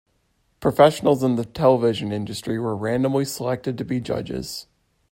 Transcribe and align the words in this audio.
Professionals 0.59 1.21
in 1.21 1.35
the 1.35 1.45
television 1.45 2.11
industry 2.11 2.57
were 2.57 2.75
randomly 2.75 3.23
selected 3.23 3.77
to 3.77 3.85
be 3.85 3.99
judges. 3.99 4.65